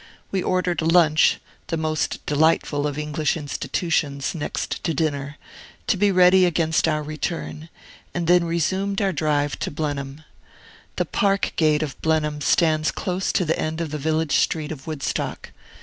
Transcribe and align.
We 0.31 0.41
ordered 0.41 0.81
a 0.81 0.85
lunch 0.85 1.37
(the 1.67 1.77
most 1.77 2.25
delightful 2.25 2.87
of 2.87 2.97
English 2.97 3.37
institutions, 3.37 4.33
next 4.33 4.83
to 4.83 4.95
dinner) 4.95 5.37
to 5.85 5.95
be 5.95 6.11
ready 6.11 6.43
against 6.47 6.87
our 6.87 7.03
return, 7.03 7.69
and 8.11 8.25
then 8.25 8.43
resumed 8.45 8.99
our 8.99 9.13
drive 9.13 9.59
to 9.59 9.69
Blenheim. 9.69 10.23
The 10.95 11.05
park 11.05 11.53
gate 11.55 11.83
of 11.83 12.01
Blenheim 12.01 12.41
stands 12.41 12.89
close 12.89 13.31
to 13.33 13.45
the 13.45 13.59
end 13.59 13.79
of 13.79 13.91
the 13.91 13.99
village 13.99 14.37
street 14.37 14.71
of 14.71 14.87
Woodstock. 14.87 15.51